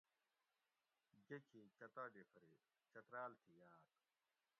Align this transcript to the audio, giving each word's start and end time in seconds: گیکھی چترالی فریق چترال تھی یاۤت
گیکھی 1.27 1.61
چترالی 1.77 2.23
فریق 2.31 2.61
چترال 2.93 3.31
تھی 3.43 3.53
یاۤت 3.59 3.85